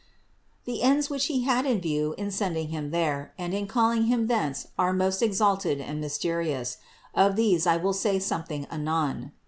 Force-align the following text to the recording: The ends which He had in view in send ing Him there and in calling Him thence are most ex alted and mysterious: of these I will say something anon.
The 0.65 0.81
ends 0.81 1.11
which 1.11 1.27
He 1.27 1.43
had 1.43 1.67
in 1.67 1.79
view 1.79 2.15
in 2.17 2.31
send 2.31 2.57
ing 2.57 2.69
Him 2.69 2.89
there 2.89 3.35
and 3.37 3.53
in 3.53 3.67
calling 3.67 4.05
Him 4.05 4.25
thence 4.25 4.69
are 4.75 4.93
most 4.93 5.21
ex 5.21 5.37
alted 5.37 5.79
and 5.79 6.01
mysterious: 6.01 6.77
of 7.13 7.35
these 7.35 7.67
I 7.67 7.77
will 7.77 7.93
say 7.93 8.17
something 8.17 8.65
anon. 8.71 9.31